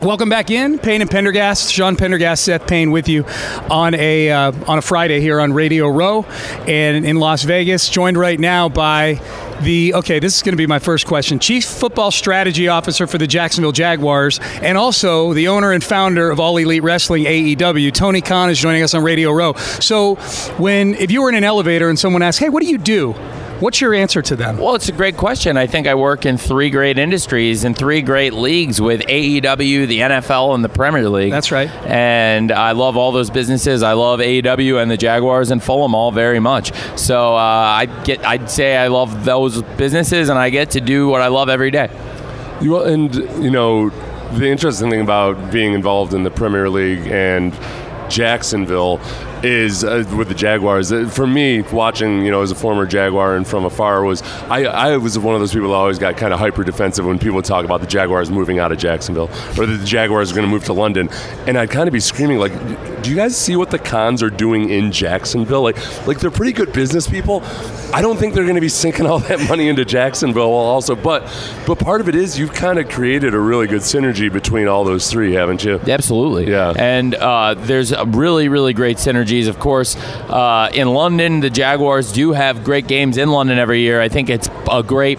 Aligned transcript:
Welcome 0.00 0.28
back 0.28 0.52
in, 0.52 0.78
Payne 0.78 1.00
and 1.00 1.10
Pendergast. 1.10 1.72
Sean 1.72 1.96
Pendergast, 1.96 2.44
Seth 2.44 2.68
Payne, 2.68 2.92
with 2.92 3.08
you 3.08 3.24
on 3.68 3.96
a 3.96 4.30
uh, 4.30 4.52
on 4.68 4.78
a 4.78 4.80
Friday 4.80 5.20
here 5.20 5.40
on 5.40 5.52
Radio 5.52 5.88
Row, 5.88 6.24
and 6.68 7.04
in 7.04 7.16
Las 7.16 7.42
Vegas. 7.42 7.88
Joined 7.88 8.16
right 8.16 8.38
now 8.38 8.68
by 8.68 9.20
the 9.62 9.94
okay. 9.94 10.20
This 10.20 10.36
is 10.36 10.42
going 10.44 10.52
to 10.52 10.56
be 10.56 10.68
my 10.68 10.78
first 10.78 11.04
question. 11.04 11.40
Chief 11.40 11.64
Football 11.64 12.12
Strategy 12.12 12.68
Officer 12.68 13.08
for 13.08 13.18
the 13.18 13.26
Jacksonville 13.26 13.72
Jaguars, 13.72 14.38
and 14.62 14.78
also 14.78 15.34
the 15.34 15.48
owner 15.48 15.72
and 15.72 15.82
founder 15.82 16.30
of 16.30 16.38
All 16.38 16.56
Elite 16.58 16.84
Wrestling 16.84 17.24
AEW. 17.24 17.92
Tony 17.92 18.20
Khan 18.20 18.50
is 18.50 18.58
joining 18.60 18.84
us 18.84 18.94
on 18.94 19.02
Radio 19.02 19.32
Row. 19.32 19.54
So, 19.80 20.14
when 20.58 20.94
if 20.94 21.10
you 21.10 21.22
were 21.22 21.28
in 21.28 21.34
an 21.34 21.42
elevator 21.42 21.88
and 21.88 21.98
someone 21.98 22.22
asked, 22.22 22.38
"Hey, 22.38 22.50
what 22.50 22.62
do 22.62 22.68
you 22.68 22.78
do?" 22.78 23.16
What's 23.60 23.80
your 23.80 23.92
answer 23.92 24.22
to 24.22 24.36
them? 24.36 24.58
Well, 24.58 24.76
it's 24.76 24.88
a 24.88 24.92
great 24.92 25.16
question. 25.16 25.56
I 25.56 25.66
think 25.66 25.88
I 25.88 25.96
work 25.96 26.24
in 26.24 26.38
three 26.38 26.70
great 26.70 26.96
industries 26.96 27.64
and 27.64 27.76
three 27.76 28.02
great 28.02 28.32
leagues 28.32 28.80
with 28.80 29.00
AEW, 29.00 29.88
the 29.88 29.98
NFL, 29.98 30.54
and 30.54 30.64
the 30.64 30.68
Premier 30.68 31.08
League. 31.08 31.32
That's 31.32 31.50
right. 31.50 31.68
And 31.84 32.52
I 32.52 32.70
love 32.70 32.96
all 32.96 33.10
those 33.10 33.30
businesses. 33.30 33.82
I 33.82 33.94
love 33.94 34.20
AEW 34.20 34.80
and 34.80 34.88
the 34.88 34.96
Jaguars 34.96 35.50
and 35.50 35.60
Fulham 35.60 35.92
all 35.92 36.12
very 36.12 36.38
much. 36.38 36.72
So 36.96 37.34
uh, 37.34 37.38
I 37.38 37.86
get, 38.04 38.24
I'd 38.24 38.48
say 38.48 38.76
I 38.76 38.86
love 38.86 39.24
those 39.24 39.60
businesses, 39.76 40.28
and 40.28 40.38
I 40.38 40.50
get 40.50 40.70
to 40.72 40.80
do 40.80 41.08
what 41.08 41.20
I 41.20 41.26
love 41.26 41.48
every 41.48 41.72
day. 41.72 41.90
You, 42.60 42.80
and 42.84 43.12
you 43.42 43.50
know, 43.50 43.90
the 44.38 44.46
interesting 44.46 44.88
thing 44.88 45.00
about 45.00 45.50
being 45.50 45.72
involved 45.72 46.14
in 46.14 46.22
the 46.22 46.30
Premier 46.30 46.70
League 46.70 47.08
and 47.08 47.52
Jacksonville 48.08 49.00
is 49.44 49.84
uh, 49.84 50.04
with 50.16 50.28
the 50.28 50.34
Jaguars. 50.34 50.92
Uh, 50.92 51.08
for 51.08 51.26
me, 51.26 51.62
watching, 51.62 52.24
you 52.24 52.30
know, 52.30 52.42
as 52.42 52.50
a 52.50 52.54
former 52.54 52.86
Jaguar 52.86 53.36
and 53.36 53.46
from 53.46 53.64
afar, 53.64 54.02
was 54.02 54.22
I, 54.48 54.64
I 54.64 54.96
was 54.96 55.18
one 55.18 55.34
of 55.34 55.40
those 55.40 55.52
people 55.52 55.68
that 55.68 55.74
always 55.74 55.98
got 55.98 56.16
kind 56.16 56.32
of 56.32 56.38
hyper 56.38 56.64
defensive 56.64 57.04
when 57.06 57.18
people 57.18 57.42
talk 57.42 57.64
about 57.64 57.80
the 57.80 57.86
Jaguars 57.86 58.30
moving 58.30 58.58
out 58.58 58.72
of 58.72 58.78
Jacksonville 58.78 59.30
or 59.58 59.66
that 59.66 59.78
the 59.80 59.86
Jaguars 59.86 60.32
are 60.32 60.34
going 60.34 60.46
to 60.46 60.50
move 60.50 60.64
to 60.64 60.72
London, 60.72 61.08
and 61.46 61.58
I'd 61.58 61.70
kind 61.70 61.88
of 61.88 61.92
be 61.92 62.00
screaming 62.00 62.38
like, 62.38 62.52
"Do 63.02 63.10
you 63.10 63.16
guys 63.16 63.36
see 63.36 63.56
what 63.56 63.70
the 63.70 63.78
Khans 63.78 64.22
are 64.22 64.30
doing 64.30 64.70
in 64.70 64.92
Jacksonville? 64.92 65.62
Like, 65.62 66.06
like 66.06 66.20
they're 66.20 66.30
pretty 66.30 66.52
good 66.52 66.72
business 66.72 67.06
people. 67.08 67.42
I 67.92 68.02
don't 68.02 68.18
think 68.18 68.34
they're 68.34 68.44
going 68.44 68.56
to 68.56 68.60
be 68.60 68.68
sinking 68.68 69.06
all 69.06 69.18
that 69.20 69.48
money 69.48 69.68
into 69.68 69.84
Jacksonville 69.84 70.52
also, 70.52 70.94
but 70.94 71.22
but 71.66 71.78
part 71.78 72.00
of 72.00 72.08
it 72.08 72.14
is 72.14 72.38
you've 72.38 72.52
kind 72.52 72.78
of 72.78 72.88
created 72.88 73.34
a 73.34 73.38
really 73.38 73.66
good 73.66 73.82
synergy 73.82 74.32
between 74.32 74.68
all 74.68 74.84
those 74.84 75.10
three, 75.10 75.32
haven't 75.32 75.64
you? 75.64 75.80
Absolutely. 75.86 76.50
Yeah. 76.50 76.74
And 76.76 77.14
uh, 77.14 77.54
there's 77.54 77.92
a 77.92 78.04
really, 78.04 78.48
really 78.48 78.72
great 78.72 78.98
synergies. 79.28 79.48
Of 79.48 79.58
course, 79.58 79.96
uh, 80.28 80.70
in 80.72 80.88
London, 80.88 81.40
the 81.40 81.50
Jaguars 81.50 82.12
do 82.12 82.32
have 82.32 82.64
great 82.64 82.86
games 82.86 83.16
in 83.16 83.30
London 83.30 83.58
every 83.58 83.80
year. 83.80 84.00
I 84.00 84.08
think 84.08 84.30
it's 84.30 84.48
a 84.70 84.82
great 84.82 85.18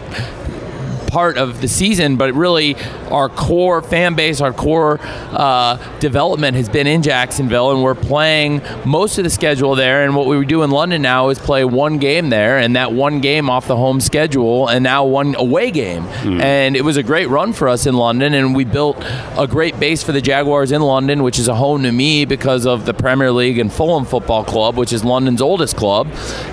part 1.09 1.37
of 1.37 1.59
the 1.61 1.67
season, 1.67 2.15
but 2.15 2.33
really 2.33 2.75
our 3.09 3.27
core 3.29 3.81
fan 3.81 4.13
base, 4.13 4.41
our 4.41 4.53
core 4.53 4.99
uh, 5.01 5.77
development 5.99 6.55
has 6.55 6.69
been 6.69 6.85
in 6.87 7.01
Jacksonville, 7.01 7.71
and 7.71 7.81
we're 7.83 7.95
playing 7.95 8.61
most 8.85 9.17
of 9.17 9.23
the 9.23 9.29
schedule 9.29 9.75
there. 9.75 10.03
And 10.05 10.15
what 10.15 10.27
we 10.27 10.45
do 10.45 10.61
in 10.63 10.69
London 10.69 11.01
now 11.01 11.29
is 11.29 11.39
play 11.39 11.65
one 11.65 11.97
game 11.97 12.29
there, 12.29 12.59
and 12.59 12.75
that 12.75 12.93
one 12.93 13.19
game 13.21 13.49
off 13.49 13.67
the 13.67 13.75
home 13.75 13.99
schedule, 13.99 14.67
and 14.69 14.83
now 14.83 15.05
one 15.05 15.35
away 15.35 15.71
game. 15.71 16.05
And 16.41 16.75
it 16.75 16.83
was 16.83 16.95
a 16.97 17.03
great 17.03 17.27
run 17.27 17.53
for 17.53 17.67
us 17.67 17.85
in 17.87 17.95
London, 17.95 18.33
and 18.35 18.55
we 18.55 18.63
built 18.63 18.97
a 19.37 19.47
great 19.47 19.79
base 19.79 20.03
for 20.03 20.11
the 20.11 20.21
Jaguars 20.21 20.71
in 20.71 20.81
London, 20.81 21.23
which 21.23 21.39
is 21.39 21.47
a 21.47 21.55
home 21.55 21.81
to 21.83 21.91
me 21.91 22.25
because 22.25 22.67
of 22.67 22.85
the 22.85 22.93
Premier 22.93 23.31
League 23.31 23.57
and 23.57 23.73
Fulham 23.73 24.05
Football 24.05 24.43
Club, 24.43 24.77
which 24.77 24.93
is 24.93 25.03
London's 25.03 25.41
oldest 25.41 25.75
club. 25.75 26.07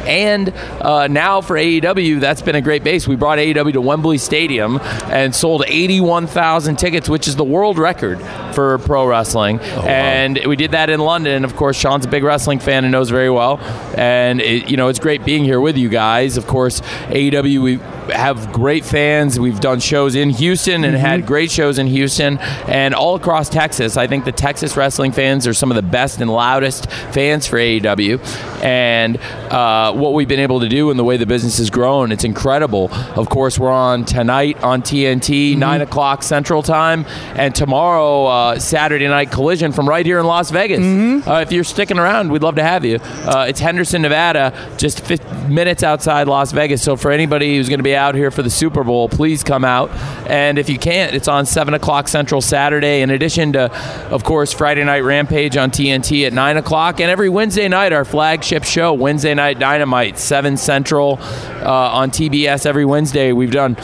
And 0.07 0.49
uh, 0.81 1.09
now 1.09 1.43
for 1.43 1.57
AEW, 1.57 2.21
that's 2.21 2.41
been 2.41 2.55
a 2.57 2.63
great 2.63 2.83
base. 2.83 3.07
We 3.07 3.17
brought 3.17 3.39
AEW 3.39 3.73
to 3.75 3.81
Wembley 3.83 4.17
Stadium 4.17 4.46
and 4.51 5.35
sold 5.35 5.65
81,000 5.67 6.77
tickets, 6.77 7.09
which 7.09 7.29
is 7.29 7.37
the 7.37 7.45
world 7.45 7.79
record 7.79 8.21
for 8.55 8.79
pro 8.79 9.07
wrestling. 9.07 9.61
Oh, 9.61 9.83
and 9.83 10.41
we 10.47 10.57
did 10.57 10.73
that 10.73 10.91
in 10.91 11.01
London. 11.01 11.45
Of 11.45 11.57
course, 11.57 11.77
Sean's 11.77 12.07
a 12.07 12.09
big 12.09 12.25
wrestling 12.25 12.59
fan 12.59 12.85
and 12.85 12.93
knows 12.93 13.11
very 13.11 13.31
well. 13.31 13.59
And 13.97 14.41
it, 14.41 14.71
you 14.71 14.77
know, 14.77 14.89
it's 14.89 14.99
great 14.99 15.25
being 15.25 15.45
here 15.45 15.61
with 15.61 15.77
you 15.77 15.89
guys. 15.89 16.37
Of 16.37 16.47
course, 16.47 16.81
AEW 17.09 17.63
we 17.63 17.81
have 18.11 18.53
great 18.53 18.85
fans. 18.85 19.39
We've 19.39 19.61
done 19.61 19.81
shows 19.81 20.15
in 20.15 20.31
Houston 20.31 20.85
and 20.85 20.97
had 20.97 21.27
great 21.27 21.51
shows 21.51 21.79
in 21.79 21.87
Houston 21.87 22.39
and 22.39 22.95
all 22.95 23.15
across 23.15 23.49
Texas. 23.49 23.97
I 23.97 24.07
think 24.07 24.25
the 24.25 24.33
Texas 24.33 24.77
wrestling 24.77 25.13
fans 25.13 25.47
are 25.47 25.55
some 25.55 25.71
of 25.71 25.77
the 25.77 25.83
best 25.83 26.21
and 26.21 26.31
loudest 26.31 26.91
fans 26.91 27.47
for 27.47 27.57
AEW. 27.57 28.19
And 28.63 29.19
uh, 29.51 29.93
what 29.93 30.15
we've 30.15 30.29
been 30.29 30.41
able 30.41 30.61
to 30.61 30.69
do 30.69 30.91
and 30.91 30.99
the 30.99 31.05
way 31.05 31.17
the 31.17 31.27
business 31.27 31.59
has 31.59 31.71
grown, 31.71 32.13
it's 32.13 32.25
incredible. 32.25 32.89
Of 32.93 33.29
course, 33.29 33.59
we're 33.59 33.71
on 33.71 34.05
tonight 34.05 34.63
on 34.63 34.83
TNT, 34.83 35.57
9 35.57 35.81
o'clock 35.81 36.23
Central 36.23 36.63
Time, 36.63 37.05
and 37.35 37.55
tomorrow, 37.55 38.27
uh, 38.27 38.59
Saturday 38.59 39.09
Night 39.09 39.31
Collision 39.31 39.73
from 39.73 39.89
right 39.89 40.05
here 40.07 40.19
in 40.19 40.27
Las 40.27 40.51
Vegas. 40.51 40.81
Uh, 41.27 41.41
if 41.41 41.53
you're 41.53 41.65
sticking 41.65 41.99
around, 41.99 42.31
we'd 42.31 42.43
love 42.43 42.57
to 42.57 42.63
have 42.63 42.85
you. 42.85 42.99
Uh, 43.03 43.47
it's 43.49 43.61
Henderson, 43.61 44.03
Nevada, 44.03 44.53
just 44.77 45.01
50 45.01 45.49
minutes 45.49 45.83
outside 45.83 46.29
Las 46.29 46.53
Vegas. 46.53 46.83
So 46.83 46.97
for 46.97 47.11
anybody 47.11 47.57
who's 47.57 47.69
going 47.69 47.79
to 47.79 47.85
be 47.85 47.96
out 47.97 48.15
here 48.15 48.31
for 48.31 48.43
the 48.43 48.51
Super 48.51 48.85
Bowl, 48.85 49.09
please 49.09 49.43
come 49.43 49.65
out. 49.65 49.91
And 50.29 50.59
if 50.59 50.69
you 50.69 50.79
can't, 50.79 51.15
it's 51.15 51.29
on 51.29 51.47
7 51.47 51.75
o'clock 51.75 52.09
Central 52.09 52.41
Saturday, 52.41 53.03
in 53.03 53.11
addition 53.11 53.55
to, 53.55 53.73
of 54.11 54.25
course, 54.25 54.53
Friday 54.53 54.85
Night 54.85 55.01
Rampage 55.01 55.57
on 55.57 55.71
TNT 55.71 56.27
at 56.27 56.33
9 56.33 56.57
o'clock. 56.57 57.01
And 57.01 57.11
every 57.11 57.29
Wednesday 57.29 57.69
night, 57.69 57.93
our 57.93 58.05
flagship 58.05 58.65
show, 58.65 58.93
Wednesday 58.93 59.35
Night 59.35 59.59
Dynamite, 59.59 60.19
7 60.19 60.57
Central 60.57 61.19
uh, 61.21 61.91
on 61.93 62.11
TBS 62.11 62.67
every 62.67 62.85
Wednesday. 62.85 63.33
We've 63.33 63.51
done 63.51 63.77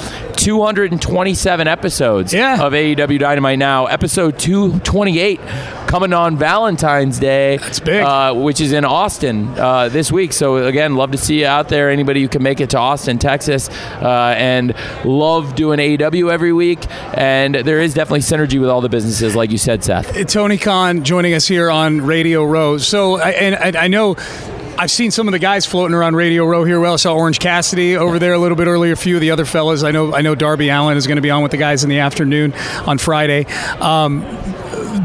227 0.42 1.68
episodes 1.68 2.34
Yeah. 2.34 2.60
of 2.64 2.72
AEW 2.72 3.18
Dynamite 3.20 3.58
now. 3.60 3.86
Episode 3.86 4.40
228 4.40 5.38
coming 5.86 6.12
on 6.12 6.36
Valentine's 6.36 7.20
Day. 7.20 7.58
That's 7.58 7.78
big. 7.78 8.02
Uh, 8.02 8.34
which 8.34 8.60
is 8.60 8.72
in 8.72 8.84
Austin 8.84 9.48
uh, 9.56 9.88
this 9.88 10.10
week. 10.10 10.32
So, 10.32 10.56
again, 10.56 10.96
love 10.96 11.12
to 11.12 11.18
see 11.18 11.40
you 11.40 11.46
out 11.46 11.68
there. 11.68 11.90
Anybody 11.90 12.22
who 12.22 12.28
can 12.28 12.42
make 12.42 12.60
it 12.60 12.70
to 12.70 12.78
Austin, 12.78 13.18
Texas. 13.20 13.68
Uh, 14.00 14.34
and 14.36 14.74
love 15.04 15.54
doing 15.54 15.78
AEW 15.78 16.32
every 16.32 16.52
week. 16.52 16.80
And 17.14 17.54
there 17.54 17.80
is 17.80 17.94
definitely 17.94 18.20
synergy 18.20 18.60
with 18.60 18.68
all 18.68 18.80
the 18.80 18.88
businesses, 18.88 19.36
like 19.36 19.52
you 19.52 19.58
said, 19.58 19.84
Seth. 19.84 20.26
Tony 20.28 20.58
Khan 20.58 21.04
joining 21.04 21.34
us 21.34 21.46
here 21.46 21.70
on 21.70 22.00
Radio 22.00 22.42
Row. 22.44 22.78
So, 22.78 23.20
I- 23.20 23.30
and, 23.30 23.54
and 23.54 23.76
I 23.76 23.86
know. 23.86 24.16
I've 24.78 24.90
seen 24.90 25.10
some 25.10 25.28
of 25.28 25.32
the 25.32 25.38
guys 25.38 25.66
floating 25.66 25.94
around 25.94 26.16
Radio 26.16 26.44
Row 26.46 26.64
here. 26.64 26.80
Well, 26.80 26.94
I 26.94 26.96
saw 26.96 27.14
Orange 27.14 27.38
Cassidy 27.38 27.96
over 27.96 28.18
there 28.18 28.32
a 28.32 28.38
little 28.38 28.56
bit 28.56 28.66
earlier. 28.66 28.92
A 28.92 28.96
few 28.96 29.14
of 29.16 29.20
the 29.20 29.30
other 29.30 29.44
fellas. 29.44 29.82
I 29.82 29.90
know. 29.90 30.14
I 30.14 30.22
know 30.22 30.34
Darby 30.34 30.68
Allin 30.70 30.96
is 30.96 31.06
going 31.06 31.16
to 31.16 31.22
be 31.22 31.30
on 31.30 31.42
with 31.42 31.52
the 31.52 31.56
guys 31.58 31.84
in 31.84 31.90
the 31.90 31.98
afternoon 31.98 32.52
on 32.86 32.98
Friday. 32.98 33.44
Um, 33.80 34.20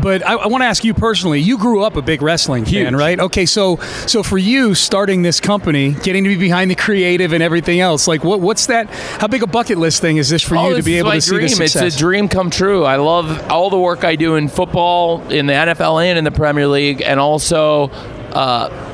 but 0.01 0.25
I, 0.25 0.33
I 0.35 0.47
want 0.47 0.61
to 0.61 0.65
ask 0.65 0.83
you 0.83 0.93
personally. 0.93 1.39
You 1.41 1.57
grew 1.57 1.81
up 1.83 1.95
a 1.95 2.01
big 2.01 2.21
wrestling 2.21 2.65
fan, 2.65 2.95
right? 2.95 3.19
Okay, 3.19 3.45
so 3.45 3.77
so 4.07 4.23
for 4.23 4.37
you, 4.37 4.73
starting 4.73 5.21
this 5.21 5.39
company, 5.39 5.91
getting 5.93 6.23
to 6.23 6.29
be 6.29 6.37
behind 6.37 6.71
the 6.71 6.75
creative 6.75 7.33
and 7.33 7.43
everything 7.43 7.79
else, 7.79 8.07
like 8.07 8.23
what 8.23 8.39
what's 8.39 8.67
that? 8.67 8.89
How 9.19 9.27
big 9.27 9.43
a 9.43 9.47
bucket 9.47 9.77
list 9.77 10.01
thing 10.01 10.17
is 10.17 10.29
this 10.29 10.41
for 10.41 10.55
Oh, 10.57 10.69
you 10.69 10.77
to 10.77 10.83
be 10.83 10.97
able 10.97 11.11
to 11.11 11.21
see 11.21 11.31
dream. 11.31 11.41
this 11.43 11.57
success? 11.57 11.83
It's 11.83 11.95
a 11.95 11.99
dream 11.99 12.29
come 12.29 12.49
true. 12.49 12.83
I 12.83 12.95
love 12.95 13.51
all 13.51 13.69
the 13.69 13.79
work 13.79 14.03
I 14.03 14.15
do 14.15 14.35
in 14.35 14.47
football, 14.47 15.21
in 15.29 15.45
the 15.45 15.53
NFL, 15.53 16.03
and 16.05 16.17
in 16.17 16.23
the 16.23 16.31
Premier 16.31 16.67
League, 16.67 17.01
and 17.01 17.19
also. 17.19 17.89
Uh, 18.33 18.86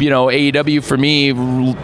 you 0.00 0.10
know, 0.10 0.26
AEW 0.26 0.82
for 0.84 0.96
me, 0.96 1.32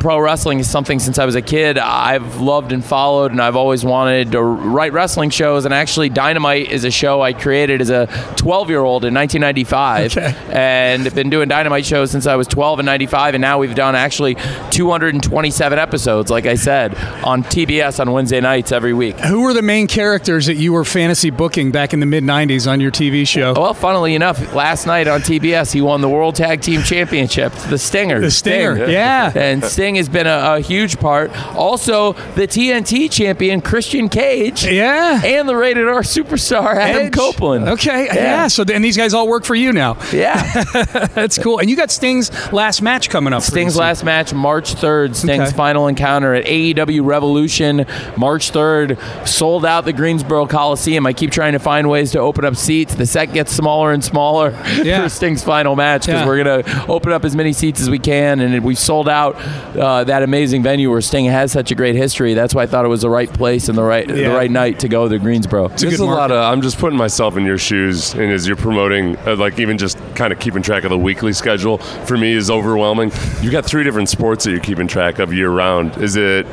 pro 0.01 0.19
wrestling 0.19 0.59
is 0.59 0.69
something 0.71 0.99
since 0.99 1.19
I 1.19 1.25
was 1.25 1.35
a 1.35 1.43
kid 1.43 1.79
I've 1.79 2.41
loved 2.41 2.73
and 2.73 2.85
followed, 2.85 3.31
and 3.33 3.41
I've 3.41 3.57
always 3.57 3.85
wanted 3.85 4.33
to 4.33 4.43
write 4.43 4.93
wrestling 4.93 5.31
shows. 5.31 5.65
And 5.65 5.75
actually, 5.75 6.09
Dynamite 6.09 6.71
is 6.71 6.85
a 6.85 6.91
show 6.91 7.21
I 7.23 7.33
created 7.33 7.81
as 7.81 7.91
a 7.91 8.07
12 8.37 8.71
year 8.71 8.81
old 8.81 9.05
in 9.05 9.15
1995, 9.15 10.17
Okay. 10.17 10.35
and 10.51 11.13
been 11.15 11.31
doing 11.31 11.49
Dynamite 11.49 11.85
shows 11.85 12.11
since 12.11 12.27
I 12.27 12.37
was 12.37 12.47
12 12.47 12.81
and 12.81 12.87
95, 12.87 13.35
and 13.35 13.43
now 13.43 13.59
we've 13.59 13.75
done 13.75 13.95
actually 13.95 14.37
227 14.71 15.79
episodes, 15.79 16.31
like 16.31 16.47
I 16.47 16.55
said, 16.55 16.95
on 17.25 17.43
TBS 17.43 18.01
on 18.01 18.13
Wednesday 18.13 18.41
nights 18.41 18.73
every 18.73 18.93
week. 18.93 19.19
Who 19.21 19.43
were 19.43 19.55
the 19.55 19.63
main 19.63 19.87
characters 19.87 20.47
that 20.47 20.55
you 20.57 20.73
were 20.73 20.85
fantasy 20.85 21.31
booking 21.31 21.71
back 21.71 21.93
in 21.93 22.01
the 22.01 22.07
mid 22.07 22.25
'90s 22.25 22.71
on 22.71 22.81
your 22.81 22.91
TV 22.91 23.27
show? 23.27 23.55
Well, 23.55 23.75
funnily 23.75 24.15
enough, 24.15 24.55
last 24.55 24.87
night 24.87 25.09
on 25.09 25.21
TBS, 25.21 25.73
he 25.73 25.81
won 25.81 26.01
the 26.01 26.09
World 26.09 26.35
Tag 26.35 26.61
Team 26.61 26.83
Championship, 26.83 27.53
the 27.71 27.79
Stinger. 28.07 28.21
The 28.21 28.31
Stinger, 28.31 28.77
Sting. 28.77 28.91
yeah. 28.91 29.33
And 29.35 29.65
Sting 29.65 29.95
has 29.97 30.09
been 30.09 30.27
a, 30.27 30.55
a 30.57 30.61
huge 30.61 30.99
part. 31.01 31.31
Also, 31.55 32.13
the 32.35 32.47
TNT 32.47 33.11
champion, 33.11 33.61
Christian 33.61 34.09
Cage. 34.09 34.65
Yeah. 34.65 35.21
And 35.25 35.49
the 35.49 35.57
rated 35.57 35.89
R 35.89 36.03
superstar, 36.03 36.75
Adam 36.77 37.07
Edge. 37.07 37.13
Copeland. 37.13 37.69
Okay, 37.69 38.07
yeah. 38.07 38.47
So 38.49 38.65
and 38.73 38.85
these 38.85 38.97
guys 38.97 39.15
all 39.15 39.29
work 39.29 39.45
for 39.45 39.55
you 39.55 39.73
now. 39.73 39.97
Yeah. 40.13 40.63
That's 41.15 41.39
cool. 41.39 41.59
And 41.59 41.69
you 41.71 41.77
got 41.77 41.91
Sting's 41.91 42.31
last 42.53 42.83
match 42.83 43.11
coming 43.11 43.33
up. 43.33 43.43
Sting's 43.43 43.77
last 43.77 44.05
match, 44.05 44.33
March 44.33 44.75
3rd. 44.75 45.15
Sting's 45.17 45.49
Okay. 45.49 45.57
final 45.57 45.87
encounter 45.89 46.35
at 46.35 46.45
AEW 46.47 47.05
Revolution, 47.05 47.87
March 48.17 48.53
3rd. 48.53 48.99
Sold 49.27 49.65
out 49.67 49.85
the 49.85 49.93
Greensboro 49.93 50.47
Coliseum. 50.47 51.07
I 51.07 51.13
keep 51.13 51.31
trying 51.31 51.53
to 51.53 51.59
find 51.59 51.89
ways 51.91 52.13
to 52.13 52.21
open 52.21 52.45
up 52.45 52.57
seats. 52.57 52.95
The 52.95 53.07
set 53.07 53.33
gets 53.33 53.53
smaller 53.53 53.93
and 53.93 54.03
smaller 54.05 54.51
Yeah. 54.83 55.03
for 55.05 55.09
Sting's 55.09 55.43
final 55.45 55.77
match 55.77 56.03
because 56.07 56.21
Yeah. 56.23 56.27
we're 56.27 56.43
going 56.45 56.63
to 56.63 56.87
open 56.87 57.13
up 57.13 57.25
as 57.25 57.35
many 57.37 57.53
seats 57.53 57.81
as 57.81 57.91
we 57.91 57.96
can. 57.99 58.41
And 58.41 58.63
we 58.65 58.75
sold 58.75 59.09
out 59.09 59.37
uh, 59.77 60.05
that 60.05 60.23
amazing 60.23 60.63
venue 60.63 60.91
where 60.91 61.01
Sting 61.01 61.27
has 61.27 61.53
such 61.53 61.71
a 61.71 61.75
great 61.75 61.95
history. 61.95 62.35
That's 62.35 62.55
why 62.55 62.63
I 62.63 62.67
thought 62.67 62.85
it 62.85 62.89
was 62.89 63.03
the 63.03 63.11
right 63.11 63.33
place 63.33 63.69
and 63.69 63.77
the 63.77 63.83
right 63.83 64.09
Yeah. 64.09 64.29
the 64.31 64.35
right 64.35 64.51
night 64.51 64.81
to 64.81 64.89
go 64.89 65.09
to 65.09 65.19
Greensboro. 65.19 65.67
a 65.67 65.69
There's 65.71 65.97
good 65.97 66.01
a 66.01 66.05
lot 66.05 66.31
of. 66.31 66.39
I'm 66.53 66.63
just 66.63 66.79
putting 66.79 66.99
myself 66.99 67.37
in 67.37 67.45
your 67.45 67.59
shoes, 67.59 68.15
and 68.15 68.31
as 68.33 68.47
you're 68.47 68.57
promoting, 68.57 69.17
uh, 69.27 69.37
like 69.37 69.59
even 69.59 69.79
just 69.79 69.99
kind 70.15 70.33
of 70.33 70.39
keeping 70.39 70.63
track 70.63 70.85
of 70.85 70.91
the 70.91 70.99
weekly 70.99 71.33
schedule, 71.33 71.79
for 71.79 72.17
me 72.17 72.33
is 72.33 72.51
overwhelming. 72.51 73.11
You've 73.41 73.53
got 73.53 73.65
three 73.65 73.85
different 73.85 74.09
sports 74.09 74.45
that 74.45 74.51
you're 74.51 74.61
keeping 74.61 74.87
track 74.89 75.19
of 75.19 75.33
year 75.33 75.51
round. 75.51 75.97
Is 75.99 76.17
it? 76.17 76.47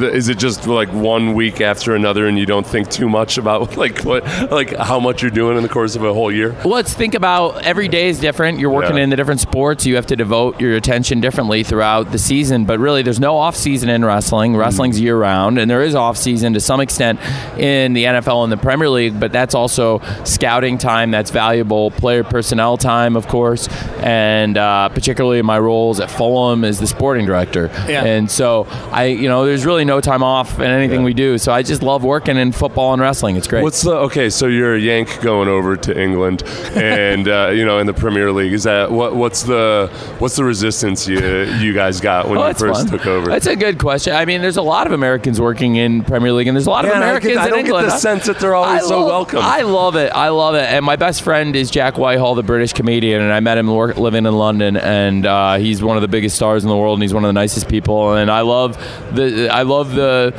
The- 0.00 0.10
Is 0.12 0.28
it 0.28 0.38
just 0.38 0.66
like 0.66 0.88
one 0.92 1.34
week 1.34 1.60
after 1.60 1.94
another, 1.94 2.26
and 2.26 2.38
you 2.38 2.46
don't 2.46 2.66
think 2.66 2.90
too 2.90 3.08
much 3.08 3.38
about 3.38 3.76
like 3.82 4.00
what, 4.02 4.24
like 4.50 4.76
how 4.76 4.98
much 5.00 5.22
you're 5.22 5.30
doing 5.30 5.56
in 5.56 5.62
the 5.62 5.68
course 5.68 5.96
of 5.96 6.04
a 6.04 6.12
whole 6.12 6.32
year? 6.32 6.52
Well, 6.64 6.74
let's 6.74 6.92
think 6.94 7.14
about 7.14 7.62
every 7.64 7.88
day 7.88 8.08
is 8.08 8.18
different. 8.20 8.58
You're 8.58 8.70
working 8.70 8.96
Yeah. 8.96 9.04
in 9.04 9.10
the 9.10 9.16
different 9.16 9.40
sports. 9.40 9.86
You 9.86 9.96
have 9.96 10.06
to 10.06 10.16
devote 10.16 10.60
your 10.60 10.76
attention 10.76 11.20
differently 11.20 11.62
throughout 11.62 12.12
the 12.12 12.18
season. 12.18 12.64
But 12.64 12.78
really, 12.78 13.02
there's 13.02 13.20
no 13.20 13.36
off 13.36 13.56
season 13.56 13.88
in 13.88 14.04
wrestling. 14.04 14.56
Wrestling's 14.56 15.00
year 15.00 15.16
round, 15.18 15.58
and 15.58 15.70
there 15.70 15.82
is 15.82 15.94
off 15.94 16.16
season 16.16 16.52
to 16.54 16.60
some 16.60 16.80
extent 16.80 17.20
in 17.58 17.92
the 17.92 18.04
NFL 18.04 18.44
and 18.44 18.52
the 18.52 18.56
Premier 18.56 18.88
League. 18.88 19.18
But 19.18 19.32
that's 19.32 19.54
also 19.54 20.00
scouting 20.24 20.78
time. 20.78 21.10
That's 21.10 21.30
valuable 21.30 21.90
player 21.90 22.24
personnel 22.24 22.76
time, 22.76 23.16
of 23.16 23.26
course, 23.28 23.68
and 23.98 24.56
uh, 24.56 24.88
particularly 24.90 25.38
in 25.38 25.46
my 25.46 25.58
roles 25.58 26.00
at 26.00 26.10
Fulham 26.10 26.64
as 26.64 26.78
the 26.80 26.86
sporting 26.86 27.26
director. 27.26 27.70
Yeah. 27.88 28.04
And 28.04 28.30
so 28.30 28.66
I, 28.90 29.06
you 29.06 29.28
know, 29.28 29.44
there's 29.46 29.64
really 29.66 29.81
no 29.84 30.00
time 30.00 30.22
off 30.22 30.58
in 30.58 30.66
anything 30.70 31.00
Yeah. 31.00 31.04
we 31.06 31.14
do. 31.14 31.38
So 31.38 31.52
I 31.52 31.62
just 31.62 31.82
love 31.82 32.04
working 32.04 32.36
in 32.36 32.52
football 32.52 32.92
and 32.92 33.00
wrestling. 33.02 33.36
It's 33.36 33.46
great. 33.46 33.62
What's 33.62 33.82
the 33.82 33.92
okay? 33.92 34.30
So 34.30 34.46
you're 34.46 34.74
a 34.74 34.78
Yank 34.80 35.20
going 35.20 35.48
over 35.48 35.76
to 35.76 36.00
England, 36.00 36.42
and 36.74 37.28
uh, 37.28 37.50
you 37.52 37.64
know 37.64 37.78
in 37.78 37.86
the 37.86 37.94
Premier 37.94 38.32
League. 38.32 38.52
Is 38.52 38.64
that 38.64 38.90
what? 38.90 39.14
What's 39.16 39.42
the 39.42 39.90
what's 40.18 40.36
the 40.36 40.44
resistance 40.44 41.06
you 41.08 41.18
you 41.58 41.72
guys 41.72 42.00
got 42.00 42.28
when 42.28 42.38
Oh, 42.38 42.48
you 42.48 42.54
first 42.54 42.88
fun. 42.88 42.98
took 42.98 43.06
over? 43.06 43.26
That's 43.30 43.46
a 43.46 43.56
good 43.56 43.78
question. 43.78 44.14
I 44.14 44.24
mean, 44.24 44.40
there's 44.42 44.56
a 44.56 44.62
lot 44.62 44.86
of 44.86 44.92
Americans 44.92 45.40
working 45.40 45.76
in 45.76 46.02
Premier 46.04 46.32
League, 46.32 46.46
and 46.48 46.56
there's 46.56 46.66
a 46.66 46.70
lot 46.70 46.84
Yeah, 46.84 46.90
of 46.90 46.96
and 46.96 47.04
I 47.04 47.08
Americans 47.08 47.34
get- 47.34 47.40
I 47.42 47.44
in 47.46 47.50
don't 47.66 47.80
get 47.82 47.90
the 47.90 47.98
sense 47.98 48.26
that 48.26 48.38
they're 48.38 48.54
always 48.54 48.82
I 48.84 48.86
so 48.86 49.06
welcome. 49.06 49.40
I 49.42 49.62
love 49.62 49.96
it. 49.96 50.10
I 50.14 50.28
love 50.28 50.54
it. 50.54 50.64
And 50.70 50.84
my 50.84 50.96
best 50.96 51.22
friend 51.22 51.54
is 51.56 51.70
Jack 51.70 51.98
Whitehall, 51.98 52.34
the 52.34 52.42
British 52.42 52.72
comedian, 52.72 53.22
and 53.22 53.32
I 53.32 53.40
met 53.40 53.58
him 53.58 53.66
work, 53.66 53.96
living 53.96 54.26
in 54.26 54.32
London, 54.36 54.76
and 54.76 55.26
uh, 55.26 55.54
he's 55.56 55.82
one 55.82 55.96
of 55.96 56.02
the 56.02 56.08
biggest 56.08 56.36
stars 56.36 56.62
in 56.64 56.68
the 56.68 56.76
world, 56.76 56.96
and 56.98 57.02
he's 57.02 57.14
one 57.14 57.24
of 57.24 57.28
the 57.28 57.32
nicest 57.32 57.68
people. 57.68 58.12
And 58.14 58.30
I 58.30 58.40
love 58.42 58.76
the 59.14 59.48
I 59.48 59.62
love 59.62 59.71
the 59.80 60.34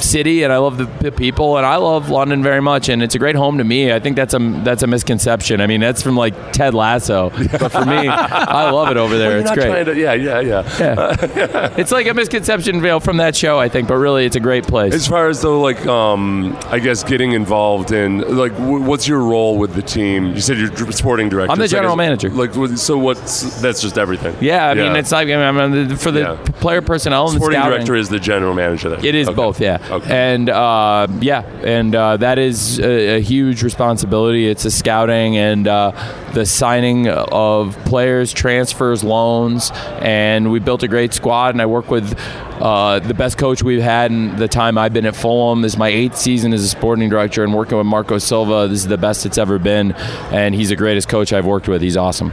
city 0.00 0.42
and 0.42 0.52
I 0.52 0.58
love 0.58 0.78
the 0.78 1.12
people 1.12 1.56
and 1.56 1.66
I 1.66 1.76
love 1.76 2.10
London 2.10 2.42
very 2.42 2.60
much 2.60 2.88
and 2.88 3.02
it's 3.02 3.14
a 3.14 3.18
great 3.18 3.36
home 3.36 3.58
to 3.58 3.64
me. 3.64 3.92
I 3.92 4.00
think 4.00 4.16
that's 4.16 4.34
a 4.34 4.38
that's 4.64 4.82
a 4.82 4.86
misconception. 4.86 5.60
I 5.60 5.66
mean, 5.66 5.80
that's 5.80 6.02
from 6.02 6.16
like 6.16 6.52
Ted 6.52 6.74
Lasso. 6.74 7.30
But 7.30 7.70
for 7.72 7.84
me, 7.84 8.08
I 8.08 8.70
love 8.70 8.90
it 8.90 8.96
over 8.96 9.16
there. 9.16 9.32
You're 9.32 9.40
it's 9.40 9.52
great. 9.52 9.84
to- 9.84 9.96
yeah, 9.96 10.12
yeah, 10.14 10.40
yeah. 10.40 10.62
Yeah. 10.78 11.74
it's 11.76 11.92
like 11.92 12.06
a 12.06 12.14
misconception 12.14 12.76
you 12.76 12.80
know, 12.82 13.00
from 13.00 13.16
that 13.18 13.34
show, 13.36 13.58
I 13.58 13.68
think, 13.68 13.88
but 13.88 13.96
really, 13.96 14.24
it's 14.26 14.36
a 14.36 14.40
great 14.40 14.64
place. 14.66 14.94
As 14.94 15.06
far 15.06 15.28
as 15.28 15.40
though, 15.42 15.60
like, 15.60 15.84
um, 15.86 16.56
I 16.66 16.78
guess 16.78 17.02
getting 17.04 17.32
involved 17.32 17.92
in, 17.92 18.18
like, 18.36 18.52
w- 18.52 18.82
what's 18.84 19.06
your 19.08 19.20
role 19.20 19.56
with 19.58 19.74
the 19.74 19.82
team? 19.82 20.26
You 20.34 20.40
said 20.40 20.58
you're 20.58 20.92
sporting 20.92 21.28
director. 21.28 21.52
I'm 21.52 21.58
the 21.58 21.68
general 21.68 21.96
manager. 21.96 22.30
Like, 22.30 22.52
so 22.76 22.98
what's 22.98 23.60
that's 23.60 23.80
just 23.80 23.98
everything. 23.98 24.36
yeah, 24.40 24.68
I 24.68 24.74
mean, 24.74 24.94
it's 24.96 25.12
like 25.12 25.28
I 25.28 25.50
mean, 25.52 25.96
for 25.96 26.10
the 26.10 26.20
Yeah. 26.20 26.36
player 26.60 26.82
personnel 26.82 27.26
and 27.28 27.36
the 27.36 27.40
sporting 27.40 27.60
director 27.62 27.94
is 27.94 28.08
the 28.08 28.18
general 28.20 28.54
manager. 28.54 28.94
It 29.04 29.14
is 29.14 29.28
Okay. 29.28 29.36
both, 29.36 29.60
yeah. 29.60 29.78
Okay. 29.90 30.34
And 30.34 30.48
uh, 30.48 31.06
yeah, 31.20 31.42
and 31.62 31.94
uh, 31.94 32.16
that 32.16 32.38
is 32.38 32.80
a, 32.80 33.16
a 33.16 33.20
huge 33.20 33.62
responsibility. 33.62 34.48
It's 34.48 34.64
the 34.64 34.70
scouting 34.70 35.36
and 35.36 35.68
uh, 35.68 35.92
the 36.32 36.44
signing 36.44 37.08
of 37.08 37.76
players, 37.84 38.32
transfers, 38.32 39.04
loans, 39.04 39.70
and 40.00 40.50
we 40.50 40.58
built 40.58 40.82
a 40.82 40.88
great 40.88 41.14
squad. 41.14 41.54
And 41.54 41.62
I 41.62 41.66
work 41.66 41.90
with 41.90 42.18
uh, 42.60 42.98
the 42.98 43.14
best 43.14 43.38
coach 43.38 43.62
we've 43.62 43.82
had 43.82 44.10
in 44.10 44.36
the 44.36 44.48
time 44.48 44.76
I've 44.76 44.92
been 44.92 45.06
at 45.06 45.14
Fulham. 45.14 45.62
This 45.62 45.74
is 45.74 45.78
my 45.78 45.88
eighth 45.88 46.16
season 46.16 46.52
as 46.52 46.64
a 46.64 46.68
sporting 46.68 47.08
director, 47.08 47.44
and 47.44 47.54
working 47.54 47.78
with 47.78 47.86
Marco 47.86 48.18
Silva. 48.18 48.66
This 48.68 48.80
is 48.80 48.88
the 48.88 48.98
best 48.98 49.24
it's 49.24 49.38
ever 49.38 49.58
been, 49.58 49.92
and 50.32 50.54
he's 50.54 50.70
the 50.70 50.76
greatest 50.76 51.08
coach 51.08 51.32
I've 51.32 51.46
worked 51.46 51.68
with. 51.68 51.80
He's 51.80 51.96
awesome. 51.96 52.32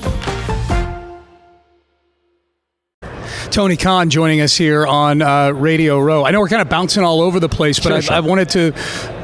Tony 3.51 3.75
Khan 3.77 4.09
joining 4.09 4.41
us 4.41 4.55
here 4.55 4.85
on 4.87 5.21
uh, 5.21 5.51
Radio 5.51 5.99
Row. 5.99 6.23
I 6.25 6.31
know 6.31 6.39
we're 6.39 6.47
kind 6.49 6.61
of 6.61 6.69
bouncing 6.69 7.03
all 7.03 7.21
over 7.21 7.39
the 7.39 7.49
place, 7.49 7.79
but 7.79 7.89
Sure, 7.89 7.97
I, 7.97 7.99
sure. 7.99 8.15
I 8.15 8.19
wanted 8.21 8.49
to 8.49 8.73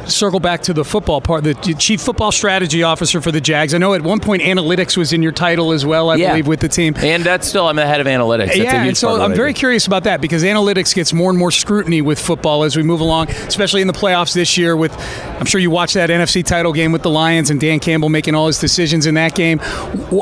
circle 0.10 0.39
back 0.39 0.62
to 0.63 0.74
the 0.74 0.86
football 0.86 1.19
part. 1.19 1.43
The 1.43 1.53
chief 1.53 2.00
football 2.01 2.31
strategy 2.31 2.81
officer 2.81 3.19
for 3.19 3.29
the 3.31 3.41
Jags. 3.41 3.74
I 3.74 3.77
know 3.77 3.93
at 3.93 4.01
one 4.01 4.22
point 4.22 4.41
analytics 4.41 4.96
was 4.96 5.12
in 5.12 5.22
your 5.22 5.34
title 5.34 5.74
as 5.74 5.86
well. 5.86 6.10
I 6.10 6.15
Yeah. 6.15 6.29
believe 6.29 6.48
with 6.48 6.62
the 6.62 6.69
team. 6.69 6.93
And 6.98 7.24
that's 7.25 7.46
still 7.48 7.67
I'm 7.67 7.75
the 7.75 7.86
head 7.86 8.00
of 8.00 8.07
analytics. 8.07 8.48
That's 8.48 8.57
yeah, 8.57 8.84
and 8.84 8.96
so 8.98 9.22
I'm 9.22 9.34
very 9.34 9.53
curious 9.53 9.86
about 9.86 10.05
that 10.05 10.22
because 10.22 10.43
analytics 10.43 10.96
gets 10.96 11.12
more 11.12 11.29
and 11.29 11.38
more 11.38 11.51
scrutiny 11.51 12.01
with 12.01 12.19
football 12.19 12.63
as 12.63 12.77
we 12.77 12.84
move 12.84 13.01
along, 13.01 13.29
especially 13.29 13.81
in 13.81 13.88
the 13.88 13.93
playoffs 13.93 14.34
this 14.34 14.57
year. 14.57 14.77
With 14.77 14.93
I'm 15.39 15.46
sure 15.46 15.60
you 15.60 15.72
watched 15.72 15.96
that 15.96 16.10
NFC 16.10 16.41
title 16.46 16.72
game 16.72 16.93
with 16.93 17.01
the 17.01 17.10
Lions 17.10 17.50
and 17.50 17.60
Dan 17.60 17.79
Campbell 17.81 18.07
making 18.10 18.34
all 18.34 18.48
his 18.48 18.60
decisions 18.60 19.05
in 19.07 19.15
that 19.15 19.36
game. 19.36 19.60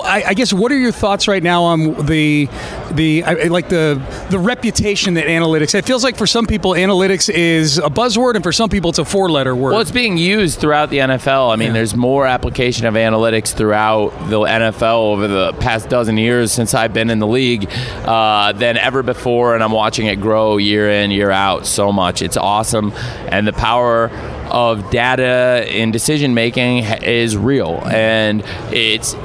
I, 0.04 0.24
I 0.28 0.34
guess 0.34 0.52
what 0.52 0.72
are 0.72 0.78
your 0.80 0.92
thoughts 0.92 1.28
right 1.28 1.44
now 1.44 1.62
on 1.64 2.06
the 2.08 2.50
the 2.92 3.24
I, 3.24 3.34
like 3.48 3.70
the 3.70 4.01
the 4.30 4.39
reputation 4.39 5.15
that 5.15 5.25
analytics? 5.25 5.75
It 5.75 5.86
feels 5.86 6.04
like 6.04 6.18
for 6.18 6.27
some 6.27 6.46
people 6.46 6.72
analytics 6.72 7.34
is 7.34 7.77
a 7.77 7.89
buzzword, 7.89 8.36
and 8.36 8.44
for 8.44 8.51
some 8.51 8.70
people 8.70 8.89
it's 8.89 9.00
a 9.00 9.06
four 9.06 9.30
letter 9.30 9.56
word. 9.56 9.72
Well, 9.72 9.82
it's 9.82 9.92
being 9.92 10.18
used 10.18 10.60
throughout 10.60 10.89
the 10.89 10.98
NFL. 10.98 11.51
I 11.51 11.56
mean, 11.56 11.74
there's 11.74 11.96
more 11.96 12.25
application 12.25 12.86
of 12.86 12.94
analytics 12.96 13.54
throughout 13.54 14.10
the 14.30 14.39
NFL 14.39 15.13
over 15.13 15.27
the 15.27 15.54
past 15.54 15.89
dozen 15.89 16.18
years 16.18 16.51
since 16.51 16.74
I've 16.74 16.94
been 16.94 17.10
in 17.10 17.20
the 17.20 17.27
league 17.27 17.70
uh, 18.06 18.51
than 18.54 18.77
ever 18.77 19.04
before, 19.04 19.56
and 19.56 19.63
I'm 19.63 19.72
watching 19.72 20.08
it 20.08 20.18
grow 20.22 20.58
year 20.58 20.89
in, 20.89 21.12
year 21.12 21.32
out 21.32 21.65
so 21.65 21.92
much. 21.92 22.22
It's 22.22 22.38
awesome, 22.38 22.92
and 23.30 23.48
the 23.48 23.54
power 23.54 24.10
of 24.50 24.89
data 24.92 25.65
in 25.70 25.92
decision 25.92 26.34
making 26.34 26.84
is 27.04 27.36
real, 27.36 27.82
and 27.86 28.44
it's 28.72 29.15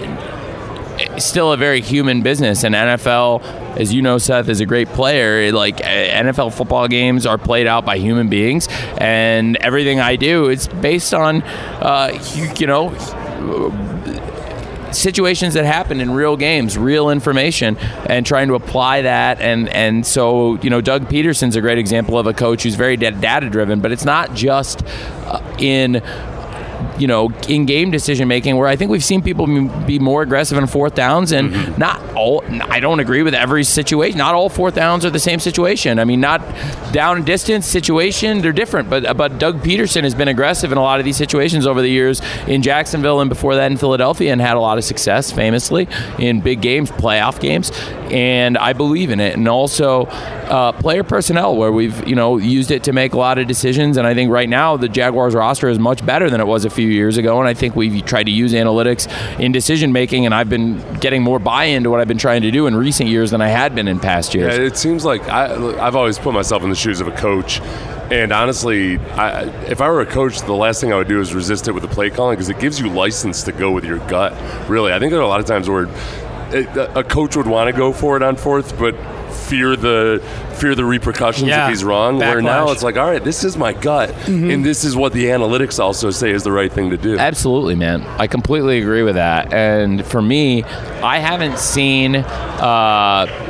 still 1.18 1.52
a 1.52 1.56
very 1.56 1.80
human 1.80 2.22
business 2.22 2.64
and 2.64 2.74
NFL 2.74 3.42
as 3.76 3.92
you 3.92 4.02
know 4.02 4.18
Seth 4.18 4.48
is 4.48 4.60
a 4.60 4.66
great 4.66 4.88
player 4.88 5.52
like 5.52 5.78
NFL 5.78 6.52
football 6.52 6.88
games 6.88 7.26
are 7.26 7.38
played 7.38 7.66
out 7.66 7.84
by 7.84 7.98
human 7.98 8.28
beings 8.28 8.68
and 8.98 9.56
everything 9.56 10.00
I 10.00 10.16
do 10.16 10.48
is 10.48 10.68
based 10.68 11.14
on 11.14 11.42
uh, 11.42 12.18
you, 12.34 12.50
you 12.58 12.66
know 12.66 12.90
situations 14.92 15.54
that 15.54 15.64
happen 15.64 16.00
in 16.00 16.10
real 16.10 16.36
games, 16.36 16.76
real 16.76 17.10
information, 17.10 17.76
and 18.06 18.26
trying 18.26 18.48
to 18.48 18.54
apply 18.54 19.02
that. 19.02 19.40
And 19.40 19.68
and 19.68 20.06
so 20.06 20.58
you 20.62 20.70
know, 20.70 20.80
Doug 20.80 21.08
Pederson's 21.08 21.56
a 21.56 21.60
great 21.60 21.78
example 21.78 22.18
of 22.18 22.26
a 22.26 22.32
coach 22.32 22.62
who's 22.62 22.74
very 22.74 22.96
data 22.96 23.48
driven, 23.50 23.80
but 23.80 23.92
it's 23.92 24.04
not 24.04 24.34
just 24.34 24.82
uh, 25.26 25.40
in 25.58 26.02
you 26.98 27.06
know, 27.06 27.30
in 27.48 27.66
game 27.66 27.90
decision 27.90 28.28
making, 28.28 28.56
where 28.56 28.68
I 28.68 28.76
think 28.76 28.90
we've 28.90 29.04
seen 29.04 29.22
people 29.22 29.46
be 29.46 29.98
more 29.98 30.22
aggressive 30.22 30.58
in 30.58 30.66
fourth 30.66 30.94
downs, 30.94 31.32
and 31.32 31.50
mm-hmm. 31.50 31.78
not 31.78 32.00
all. 32.14 32.44
I 32.62 32.80
don't 32.80 33.00
agree 33.00 33.22
with 33.22 33.34
every 33.34 33.64
situation. 33.64 34.18
Not 34.18 34.34
all 34.34 34.48
fourth 34.48 34.74
downs 34.74 35.04
are 35.04 35.10
the 35.10 35.18
same 35.18 35.40
situation. 35.40 35.98
I 35.98 36.04
mean, 36.04 36.20
not 36.20 36.40
down 36.92 37.16
and 37.16 37.26
distance 37.26 37.66
situation, 37.66 38.40
they're 38.40 38.52
different. 38.52 38.90
But 38.90 39.16
but 39.16 39.38
Doug 39.38 39.62
Pederson 39.62 40.04
has 40.04 40.14
been 40.14 40.28
aggressive 40.28 40.72
in 40.72 40.78
a 40.78 40.82
lot 40.82 40.98
of 40.98 41.04
these 41.04 41.16
situations 41.16 41.66
over 41.66 41.80
the 41.80 41.90
years 41.90 42.20
in 42.46 42.62
Jacksonville 42.62 43.20
and 43.20 43.28
before 43.28 43.54
that 43.56 43.70
in 43.70 43.76
Philadelphia, 43.76 44.32
and 44.32 44.40
had 44.40 44.56
a 44.56 44.60
lot 44.60 44.78
of 44.78 44.84
success, 44.84 45.30
famously 45.32 45.88
in 46.18 46.40
big 46.40 46.60
games, 46.60 46.90
playoff 46.90 47.40
games, 47.40 47.70
and 48.10 48.58
I 48.58 48.72
believe 48.72 49.10
in 49.10 49.20
it. 49.20 49.36
And 49.36 49.48
also 49.48 50.06
uh, 50.50 50.72
player 50.72 51.04
personnel, 51.04 51.56
where 51.56 51.72
we've 51.72 52.06
you 52.06 52.14
know 52.14 52.36
used 52.36 52.70
it 52.70 52.84
to 52.84 52.92
make 52.92 53.12
a 53.12 53.18
lot 53.18 53.38
of 53.38 53.46
decisions, 53.46 53.96
and 53.96 54.06
I 54.06 54.14
think 54.14 54.30
right 54.30 54.48
now 54.48 54.76
the 54.76 54.88
Jaguars 54.88 55.34
roster 55.34 55.68
is 55.68 55.78
much 55.78 56.04
better 56.04 56.28
than 56.28 56.40
it 56.40 56.46
was 56.46 56.64
a 56.64 56.70
few 56.70 56.88
years 56.88 57.16
ago, 57.16 57.38
and 57.38 57.48
I 57.48 57.54
think 57.54 57.76
we've 57.76 58.04
tried 58.04 58.24
to 58.24 58.32
use 58.32 58.52
analytics 58.52 59.08
in 59.38 59.52
decision 59.52 59.92
making, 59.92 60.26
and 60.26 60.34
I've 60.34 60.50
been 60.50 60.82
getting 60.94 61.22
more 61.22 61.38
buy-in 61.38 61.84
to 61.84 61.90
what 61.90 62.00
I've 62.00 62.08
been 62.08 62.18
trying 62.18 62.42
to 62.42 62.50
do 62.50 62.66
in 62.66 62.74
recent 62.74 63.08
years 63.08 63.30
than 63.30 63.40
I 63.40 63.48
had 63.48 63.74
been 63.74 63.88
in 63.88 64.00
past 64.00 64.34
years. 64.34 64.58
Yeah, 64.58 64.64
it 64.64 64.76
seems 64.76 65.04
like 65.04 65.22
I, 65.28 65.54
I've 65.78 65.96
always 65.96 66.18
put 66.18 66.34
myself 66.34 66.62
in 66.62 66.70
the 66.70 66.76
shoes 66.76 67.00
of 67.00 67.08
a 67.08 67.12
coach. 67.12 67.60
And 68.10 68.32
honestly, 68.32 68.98
I, 68.98 69.44
if 69.68 69.80
I 69.80 69.88
were 69.88 70.00
a 70.00 70.06
coach, 70.06 70.40
the 70.40 70.52
last 70.52 70.80
thing 70.80 70.92
I 70.92 70.96
would 70.96 71.06
do 71.06 71.20
is 71.20 71.32
resist 71.32 71.68
it 71.68 71.72
with 71.72 71.84
the 71.84 71.88
play 71.88 72.10
calling 72.10 72.34
because 72.34 72.48
it 72.48 72.58
gives 72.58 72.80
you 72.80 72.90
license 72.90 73.44
to 73.44 73.52
go 73.52 73.70
with 73.70 73.84
your 73.84 73.98
gut. 74.08 74.32
Really, 74.68 74.92
I 74.92 74.98
think 74.98 75.12
there 75.12 75.20
are 75.20 75.24
a 75.24 75.28
lot 75.28 75.38
of 75.38 75.46
times 75.46 75.68
where 75.68 75.84
a 76.52 77.04
coach 77.04 77.36
would 77.36 77.46
want 77.46 77.72
to 77.72 77.76
go 77.76 77.92
for 77.92 78.16
it 78.16 78.24
on 78.24 78.34
fourth, 78.34 78.76
but 78.76 78.96
fear 79.30 79.76
the 79.76 80.22
fear 80.54 80.74
the 80.74 80.84
repercussions 80.84 81.48
yeah. 81.48 81.64
if 81.64 81.70
he's 81.70 81.84
wrong. 81.84 82.18
Backlash. 82.18 82.32
Where 82.32 82.42
now 82.42 82.70
it's 82.70 82.82
like, 82.82 82.96
all 82.96 83.08
right, 83.08 83.22
this 83.22 83.44
is 83.44 83.56
my 83.56 83.72
gut, 83.72 84.10
mm-hmm. 84.10 84.50
and 84.50 84.64
this 84.64 84.84
is 84.84 84.94
what 84.96 85.12
the 85.12 85.26
analytics 85.26 85.78
also 85.78 86.10
say 86.10 86.30
is 86.30 86.44
the 86.44 86.52
right 86.52 86.72
thing 86.72 86.90
to 86.90 86.96
do. 86.96 87.18
Absolutely, 87.18 87.74
man. 87.74 88.02
I 88.18 88.26
completely 88.26 88.78
agree 88.78 89.02
with 89.02 89.14
that. 89.14 89.52
And 89.52 90.04
for 90.04 90.20
me, 90.20 90.64
I 90.64 91.18
haven't 91.18 91.58
seen. 91.58 92.16
Uh, 92.16 93.49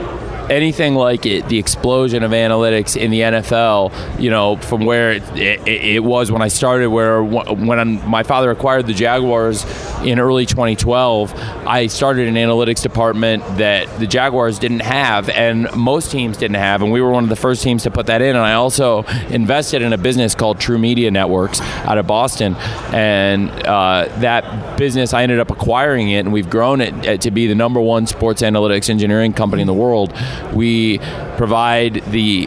anything 0.51 0.95
like 0.95 1.25
it, 1.25 1.49
the 1.49 1.59
explosion 1.59 2.23
of 2.23 2.33
analytics 2.33 3.01
in 3.01 3.11
the 3.11 3.21
NFL, 3.21 4.21
you 4.21 4.31
know, 4.31 4.57
from 4.57 4.85
where 4.85 5.13
it, 5.13 5.23
it, 5.37 5.69
it 5.69 6.05
was 6.05 6.31
when 6.31 6.43
I 6.43 6.49
started, 6.49 6.89
where 6.89 7.23
when 7.23 8.09
my 8.09 8.23
father 8.23 8.51
acquired 8.51 8.87
the 8.87 8.93
Jaguars 8.93 9.65
in 10.03 10.19
early 10.19 10.45
2012, 10.47 11.33
I 11.67 11.87
started 11.87 12.29
an 12.29 12.35
analytics 12.35 12.83
department 12.83 13.45
that 13.59 14.01
the 14.01 14.07
Jaguars 14.07 14.59
didn't 14.59 14.81
have 14.81 15.29
and 15.31 15.73
most 15.75 16.11
teams 16.11 16.37
didn't 16.37 16.57
have, 16.57 16.83
and 16.83 16.91
we 16.91 17.01
were 17.01 17.11
one 17.11 17.23
of 17.23 17.31
the 17.31 17.37
first 17.37 17.63
teams 17.63 17.85
to 17.85 17.91
put 17.91 18.07
that 18.07 18.21
in. 18.21 18.31
And 18.31 18.45
I 18.45 18.55
also 18.55 19.05
invested 19.31 19.83
in 19.83 19.93
a 19.93 19.99
business 19.99 20.35
called 20.35 20.59
TruMedia 20.59 21.13
Networks 21.13 21.61
out 21.61 21.99
of 21.99 22.07
Boston, 22.07 22.57
and 22.93 23.51
uh, 23.67 24.09
that 24.19 24.77
business 24.77 25.15
I 25.15 25.23
ended 25.23 25.39
up 25.39 25.51
acquiring 25.51 26.11
it, 26.11 26.21
and 26.21 26.33
we've 26.33 26.51
grown 26.51 26.81
it 26.81 27.21
to 27.21 27.31
be 27.31 27.47
the 27.47 27.55
number 27.55 27.81
one 27.81 28.07
sports 28.07 28.43
analytics 28.43 28.91
engineering 28.91 29.33
company 29.33 29.63
in 29.63 29.67
the 29.67 29.75
world. 29.75 30.13
We 30.53 30.99
provide 31.37 31.95
the 32.07 32.47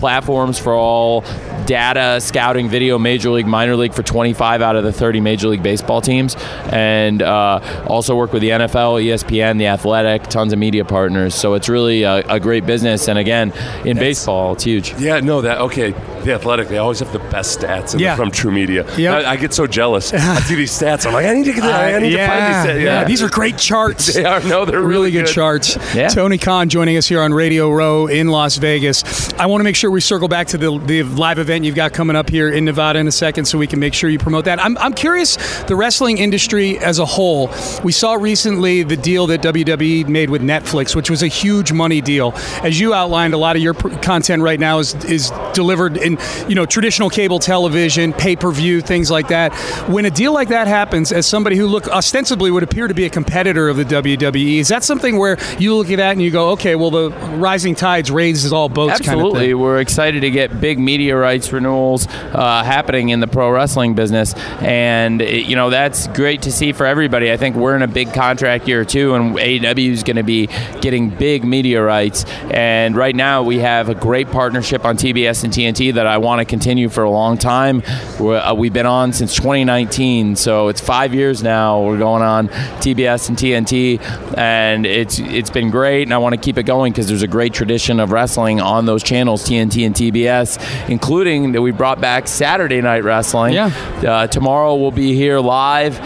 platforms 0.00 0.58
for 0.58 0.74
all 0.74 1.24
data 1.66 2.20
scouting 2.20 2.68
video 2.68 2.98
major 2.98 3.30
league 3.30 3.46
minor 3.46 3.76
league 3.76 3.92
for 3.92 4.02
25 4.02 4.62
out 4.62 4.74
of 4.74 4.82
the 4.82 4.92
30 4.92 5.20
major 5.20 5.48
league 5.48 5.62
baseball 5.62 6.00
teams. 6.00 6.36
And 6.72 7.22
uh, 7.22 7.84
also 7.86 8.16
work 8.16 8.32
with 8.32 8.42
the 8.42 8.48
nfl 8.50 9.00
espn 9.04 9.58
the 9.58 9.66
athletic 9.66 10.24
tons 10.24 10.52
of 10.52 10.58
media 10.58 10.84
partners. 10.84 11.34
So 11.34 11.54
it's 11.54 11.68
really 11.68 12.02
a, 12.02 12.20
a 12.28 12.40
great 12.40 12.66
business. 12.66 13.08
And 13.08 13.18
again 13.18 13.52
in 13.84 13.96
That's, 13.96 13.98
baseball 13.98 14.54
it's 14.54 14.64
huge. 14.64 14.94
Yeah 14.98 15.20
no 15.20 15.42
that 15.42 15.58
okay 15.58 15.94
the 16.24 16.34
athletic 16.34 16.68
they 16.68 16.78
always 16.78 17.00
have 17.00 17.12
the 17.12 17.18
best 17.30 17.60
stats 17.60 17.98
yeah. 17.98 18.16
from 18.16 18.30
TruMedia 18.30 18.98
yep. 18.98 19.24
I, 19.24 19.32
I, 19.32 19.36
get 19.36 19.54
so 19.54 19.66
jealous 19.66 20.12
i 20.14 20.40
see 20.40 20.54
these 20.54 20.72
stats 20.72 21.06
i'm 21.06 21.12
like 21.12 21.26
i 21.26 21.32
need 21.32 21.44
to 21.44 21.52
get 21.52 21.64
uh, 21.64 21.68
i 21.68 21.98
need 21.98 22.12
yeah, 22.12 22.26
to 22.26 22.32
find 22.32 22.46
these 22.46 22.74
stats. 22.74 22.84
Yeah. 22.84 23.00
yeah. 23.00 23.04
these 23.04 23.22
are 23.22 23.28
great 23.28 23.58
charts 23.58 24.14
they 24.14 24.24
are 24.24 24.40
no 24.44 24.64
they're 24.64 24.80
really, 24.80 24.92
really 24.92 25.10
good, 25.10 25.26
good, 25.26 25.34
charts 25.34 25.76
yeah. 25.94 26.08
tony 26.08 26.38
khan 26.38 26.68
joining 26.68 26.96
us 26.96 27.06
here 27.06 27.20
on 27.20 27.32
radio 27.32 27.70
row 27.70 28.06
in 28.06 28.28
las 28.28 28.56
vegas 28.56 29.32
i 29.34 29.46
want 29.46 29.60
to 29.60 29.64
make 29.64 29.76
sure 29.76 29.90
we 29.90 30.00
circle 30.00 30.28
back 30.28 30.46
to 30.46 30.58
the, 30.58 30.78
the 30.86 31.02
live 31.02 31.38
event 31.38 31.64
you've 31.64 31.74
got 31.74 31.92
coming 31.92 32.16
up 32.16 32.28
here 32.28 32.50
in 32.50 32.64
Nevada 32.64 32.98
in 32.98 33.06
a 33.08 33.12
second, 33.12 33.44
so 33.44 33.58
we 33.58 33.66
can 33.66 33.78
make 33.78 33.94
sure 33.94 34.08
you 34.08 34.18
promote 34.18 34.44
that. 34.44 34.62
I'm, 34.62 34.76
I'm 34.78 34.92
curious, 34.92 35.36
the 35.64 35.76
wrestling 35.76 36.18
industry 36.18 36.78
as 36.78 36.98
a 36.98 37.04
whole. 37.04 37.50
We 37.82 37.92
saw 37.92 38.14
recently 38.14 38.82
the 38.82 38.96
deal 38.96 39.26
that 39.28 39.42
WWE 39.42 40.08
made 40.08 40.30
with 40.30 40.42
Netflix, 40.42 40.94
which 40.94 41.10
was 41.10 41.22
a 41.22 41.26
huge 41.26 41.72
money 41.72 42.00
deal. 42.00 42.32
As 42.62 42.78
you 42.78 42.94
outlined, 42.94 43.34
a 43.34 43.38
lot 43.38 43.56
of 43.56 43.62
your 43.62 43.74
content 43.74 44.42
right 44.42 44.60
now 44.60 44.78
is 44.78 44.94
is 45.04 45.30
delivered 45.52 45.96
in 45.96 46.09
you 46.48 46.54
know 46.54 46.66
traditional 46.66 47.10
cable 47.10 47.38
television, 47.38 48.12
pay 48.12 48.36
per 48.36 48.50
view, 48.50 48.80
things 48.80 49.10
like 49.10 49.28
that. 49.28 49.52
When 49.88 50.04
a 50.04 50.10
deal 50.10 50.32
like 50.32 50.48
that 50.48 50.66
happens, 50.66 51.12
as 51.12 51.26
somebody 51.26 51.56
who 51.56 51.66
look 51.66 51.88
ostensibly 51.88 52.50
would 52.50 52.62
appear 52.62 52.88
to 52.88 52.94
be 52.94 53.04
a 53.04 53.10
competitor 53.10 53.68
of 53.68 53.76
the 53.76 53.84
WWE, 53.84 54.58
is 54.58 54.68
that 54.68 54.84
something 54.84 55.18
where 55.18 55.38
you 55.58 55.74
look 55.74 55.90
at 55.90 55.96
that 55.96 56.12
and 56.12 56.22
you 56.22 56.30
go, 56.30 56.50
okay, 56.50 56.74
well 56.74 56.90
the 56.90 57.10
rising 57.36 57.74
tides 57.74 58.10
raises 58.10 58.52
all 58.52 58.68
boats? 58.68 59.00
Absolutely, 59.00 59.40
kind 59.40 59.52
of 59.52 59.58
we're 59.60 59.80
excited 59.80 60.20
to 60.20 60.30
get 60.30 60.60
big 60.60 60.78
media 60.78 61.16
rights 61.16 61.52
renewals 61.52 62.06
uh, 62.08 62.62
happening 62.64 63.10
in 63.10 63.20
the 63.20 63.26
pro 63.26 63.50
wrestling 63.50 63.94
business, 63.94 64.34
and 64.60 65.20
it, 65.20 65.46
you 65.46 65.56
know 65.56 65.70
that's 65.70 66.06
great 66.08 66.42
to 66.42 66.52
see 66.52 66.72
for 66.72 66.86
everybody. 66.86 67.32
I 67.32 67.36
think 67.36 67.56
we're 67.56 67.76
in 67.76 67.82
a 67.82 67.88
big 67.88 68.12
contract 68.12 68.68
year 68.68 68.84
too, 68.84 69.14
and 69.14 69.36
AEW 69.36 69.90
is 69.90 70.02
going 70.02 70.16
to 70.16 70.22
be 70.22 70.48
getting 70.80 71.10
big 71.10 71.44
media 71.44 71.82
rights. 71.82 72.24
And 72.50 72.96
right 72.96 73.14
now 73.14 73.42
we 73.42 73.58
have 73.58 73.88
a 73.88 73.94
great 73.94 74.28
partnership 74.30 74.84
on 74.84 74.96
TBS 74.96 75.44
and 75.44 75.52
TNT 75.52 75.92
that 76.00 76.06
I 76.06 76.16
want 76.16 76.38
to 76.38 76.46
continue 76.46 76.88
for 76.88 77.04
a 77.04 77.10
long 77.10 77.36
time. 77.36 77.82
uh, 78.18 78.54
been 78.72 78.86
on 78.86 79.12
since 79.12 79.34
2019, 79.34 80.34
so 80.34 80.68
it's 80.68 80.80
five 80.80 81.12
years 81.12 81.42
now. 81.42 81.82
We're 81.82 81.98
going 81.98 82.22
on 82.22 82.48
TBS 82.48 83.28
and 83.28 83.36
TNT, 83.36 84.00
and 84.38 84.86
it's 84.86 85.18
it's 85.18 85.50
been 85.50 85.70
great, 85.70 86.04
and 86.04 86.14
I 86.14 86.18
want 86.18 86.34
to 86.34 86.40
keep 86.40 86.56
it 86.56 86.62
going 86.62 86.94
because 86.94 87.06
there's 87.06 87.22
a 87.22 87.28
great 87.28 87.52
tradition 87.52 88.00
of 88.00 88.12
wrestling 88.12 88.62
on 88.62 88.86
those 88.86 89.02
channels, 89.02 89.44
TNT 89.44 89.84
and 89.84 89.94
TBS, 89.94 90.88
including 90.88 91.52
that 91.52 91.60
we 91.60 91.70
brought 91.70 92.00
back 92.00 92.26
Saturday 92.28 92.80
Night 92.80 93.04
Wrestling. 93.04 93.52
Yeah. 93.52 93.66
Uh, 94.02 94.26
tomorrow 94.26 94.76
we'll 94.76 94.92
be 94.92 95.14
here 95.14 95.38
live 95.38 96.00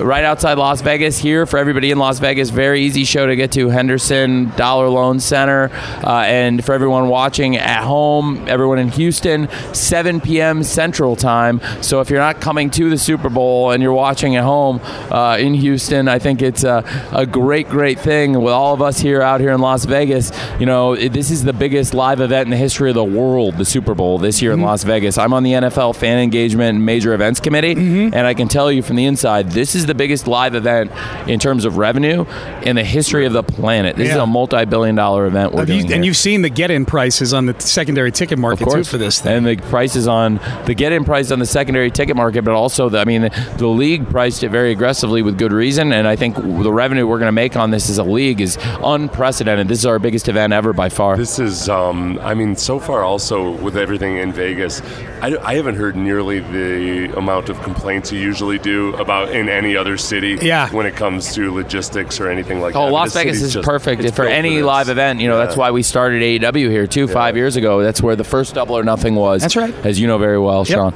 right 0.00 0.24
outside 0.24 0.58
Las 0.58 0.80
Vegas 0.80 1.18
here 1.18 1.46
for 1.46 1.58
everybody 1.58 1.90
in 1.90 1.98
Las 1.98 2.18
Vegas. 2.18 2.50
Very 2.50 2.82
easy 2.82 3.04
show 3.04 3.26
to 3.26 3.36
get 3.36 3.52
to 3.52 3.68
Henderson 3.68 4.50
Dollar 4.56 4.88
Loan 4.88 5.20
Center. 5.20 5.70
Uh, 6.04 6.24
and 6.26 6.64
for 6.64 6.72
everyone 6.72 7.08
watching 7.08 7.56
at 7.56 7.84
home, 7.84 8.46
everyone 8.48 8.78
in 8.78 8.88
Houston, 8.88 9.48
7 9.74 10.20
p.m. 10.20 10.62
Central 10.62 11.16
Time. 11.16 11.60
So 11.80 12.00
if 12.00 12.10
you're 12.10 12.20
not 12.20 12.40
coming 12.40 12.70
to 12.70 12.90
the 12.90 12.98
Super 12.98 13.28
Bowl 13.28 13.70
and 13.70 13.82
you're 13.82 13.92
watching 13.92 14.36
at 14.36 14.44
home 14.44 14.80
uh, 15.10 15.38
in 15.38 15.54
Houston, 15.54 16.08
I 16.08 16.18
think 16.18 16.42
it's 16.42 16.64
a, 16.64 16.84
a, 17.12 17.26
great, 17.26 17.68
great 17.68 17.98
thing 17.98 18.40
with 18.40 18.52
all 18.52 18.74
of 18.74 18.82
us 18.82 18.98
here 18.98 19.22
out 19.22 19.40
here 19.40 19.52
in 19.52 19.60
Las 19.60 19.84
Vegas. 19.84 20.30
You 20.60 20.66
know, 20.66 20.92
it, 20.92 21.12
this 21.12 21.30
is 21.30 21.44
the 21.44 21.52
biggest 21.52 21.94
live 21.94 22.20
event 22.20 22.46
in 22.46 22.50
the 22.50 22.56
history 22.56 22.90
of 22.90 22.94
the 22.94 23.04
world, 23.04 23.56
the 23.56 23.64
Super 23.64 23.94
Bowl 23.94 24.18
this 24.18 24.42
year 24.42 24.52
mm-hmm. 24.52 24.60
in 24.60 24.66
Las 24.66 24.84
Vegas. 24.84 25.18
I'm 25.18 25.32
on 25.32 25.42
the 25.42 25.52
NFL 25.52 25.96
Fan 25.96 26.18
Engagement 26.18 26.76
and 26.76 26.84
Major 26.84 27.14
Events 27.14 27.40
Committee, 27.40 27.74
mm-hmm. 27.74 28.14
and 28.14 28.26
I 28.26 28.34
can 28.34 28.48
tell 28.48 28.70
you 28.70 28.82
from 28.82 28.96
the 28.96 29.06
inside, 29.06 29.50
this 29.50 29.74
is 29.74 29.85
the 29.86 29.94
biggest 29.94 30.26
live 30.26 30.54
event 30.54 30.90
in 31.28 31.38
terms 31.38 31.64
of 31.64 31.76
revenue 31.76 32.24
in 32.62 32.76
the 32.76 32.84
history 32.84 33.26
of 33.26 33.32
the 33.32 33.42
planet. 33.42 33.96
This 33.96 34.08
yeah. 34.08 34.16
is 34.16 34.20
a 34.20 34.26
multi-billion-dollar 34.26 35.26
event 35.26 35.52
we're 35.52 35.64
doing 35.64 35.88
you, 35.88 35.94
And 35.94 36.04
you've 36.04 36.16
seen 36.16 36.42
the 36.42 36.48
get-in 36.48 36.86
prices 36.86 37.32
on 37.32 37.46
the 37.46 37.58
secondary 37.60 38.12
ticket 38.12 38.38
market 38.38 38.68
too 38.68 38.84
for 38.84 38.98
this 38.98 39.20
thing. 39.20 39.36
And 39.36 39.46
the 39.46 39.56
prices 39.56 40.06
on 40.06 40.40
the 40.66 40.74
get-in 40.74 41.04
price 41.04 41.30
on 41.30 41.38
the 41.38 41.46
secondary 41.46 41.90
ticket 41.90 42.16
market, 42.16 42.42
but 42.42 42.54
also 42.54 42.88
the, 42.88 42.98
I 42.98 43.04
mean, 43.04 43.22
the, 43.22 43.54
the 43.58 43.66
league 43.66 44.08
priced 44.08 44.42
it 44.42 44.50
very 44.50 44.72
aggressively 44.72 45.22
with 45.22 45.38
good 45.38 45.52
reason. 45.52 45.92
And 45.92 46.06
I 46.06 46.16
think 46.16 46.36
the 46.36 46.72
revenue 46.72 47.06
we're 47.06 47.18
going 47.18 47.28
to 47.28 47.32
make 47.32 47.56
on 47.56 47.70
this 47.70 47.90
as 47.90 47.98
a 47.98 48.04
league 48.04 48.40
is 48.40 48.58
unprecedented. 48.82 49.68
This 49.68 49.80
is 49.80 49.86
our 49.86 49.98
biggest 49.98 50.28
event 50.28 50.52
ever 50.52 50.72
by 50.72 50.88
far. 50.88 51.16
This 51.16 51.38
is, 51.38 51.68
um, 51.68 52.18
I 52.20 52.34
mean, 52.34 52.56
so 52.56 52.78
far 52.78 53.02
also 53.02 53.50
with 53.50 53.76
everything 53.76 54.18
in 54.18 54.32
Vegas, 54.32 54.80
I, 55.20 55.36
I 55.42 55.54
haven't 55.54 55.76
heard 55.76 55.96
nearly 55.96 56.40
the 56.40 57.16
amount 57.16 57.48
of 57.48 57.60
complaints 57.62 58.12
you 58.12 58.20
usually 58.20 58.58
do 58.58 58.94
about 58.96 59.30
in 59.30 59.48
any 59.48 59.65
other 59.74 59.96
city 59.96 60.36
yeah. 60.42 60.70
when 60.70 60.84
it 60.84 60.94
comes 60.94 61.34
to 61.34 61.50
logistics 61.54 62.20
or 62.20 62.28
anything 62.28 62.60
like 62.60 62.76
oh, 62.76 62.82
that. 62.82 62.88
Oh, 62.90 62.92
Las 62.92 63.14
Vegas 63.14 63.40
is 63.40 63.54
just, 63.54 63.66
perfect 63.66 64.14
for 64.14 64.26
any 64.26 64.58
for 64.58 64.66
live 64.66 64.90
event. 64.90 65.20
You 65.20 65.28
know, 65.28 65.38
yeah. 65.38 65.46
that's 65.46 65.56
why 65.56 65.70
we 65.70 65.82
started 65.82 66.20
AEW 66.20 66.68
here 66.68 66.86
too 66.86 67.06
yeah. 67.06 67.12
five 67.14 67.36
years 67.36 67.56
ago. 67.56 67.82
That's 67.82 68.02
where 68.02 68.16
the 68.16 68.24
first 68.24 68.54
Double 68.54 68.76
or 68.76 68.84
Nothing 68.84 69.14
was. 69.14 69.40
That's 69.40 69.56
right. 69.56 69.74
As 69.86 69.98
you 69.98 70.06
know 70.06 70.18
very 70.18 70.38
well, 70.38 70.66
yep. 70.66 70.76
Sean. 70.76 70.92